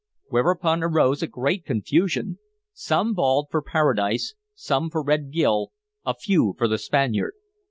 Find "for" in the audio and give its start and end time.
3.51-3.61, 4.89-5.03, 6.57-6.67